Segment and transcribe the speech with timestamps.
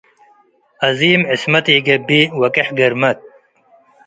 [0.87, 3.19] አዚም ዕስመት ኢገብእ ወቄሕ ግርመት።